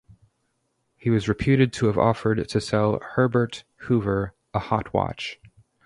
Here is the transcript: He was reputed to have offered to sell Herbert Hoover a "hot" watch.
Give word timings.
He 0.97 1.11
was 1.11 1.27
reputed 1.29 1.71
to 1.73 1.85
have 1.85 1.95
offered 1.99 2.49
to 2.49 2.59
sell 2.59 2.97
Herbert 3.11 3.65
Hoover 3.81 4.33
a 4.51 4.57
"hot" 4.57 4.91
watch. 4.95 5.39